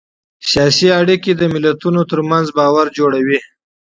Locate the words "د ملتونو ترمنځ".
1.35-2.47